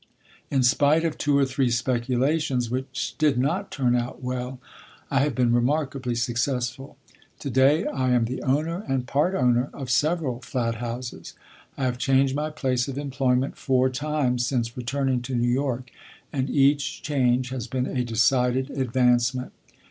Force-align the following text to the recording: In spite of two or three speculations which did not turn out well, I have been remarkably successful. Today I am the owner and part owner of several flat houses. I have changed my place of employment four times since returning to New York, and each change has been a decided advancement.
In 0.49 0.63
spite 0.63 1.05
of 1.05 1.15
two 1.15 1.37
or 1.37 1.45
three 1.45 1.69
speculations 1.69 2.71
which 2.71 3.13
did 3.19 3.37
not 3.37 3.69
turn 3.69 3.95
out 3.95 4.23
well, 4.23 4.59
I 5.11 5.19
have 5.19 5.35
been 5.35 5.53
remarkably 5.53 6.15
successful. 6.15 6.97
Today 7.37 7.85
I 7.85 8.09
am 8.09 8.25
the 8.25 8.41
owner 8.41 8.83
and 8.87 9.05
part 9.05 9.35
owner 9.35 9.69
of 9.75 9.91
several 9.91 10.41
flat 10.41 10.77
houses. 10.81 11.35
I 11.77 11.83
have 11.85 11.99
changed 11.99 12.33
my 12.35 12.49
place 12.49 12.87
of 12.87 12.97
employment 12.97 13.59
four 13.59 13.91
times 13.91 14.43
since 14.43 14.75
returning 14.75 15.21
to 15.21 15.35
New 15.35 15.47
York, 15.51 15.91
and 16.33 16.49
each 16.49 17.03
change 17.03 17.49
has 17.49 17.67
been 17.67 17.85
a 17.85 18.03
decided 18.03 18.71
advancement. 18.71 19.51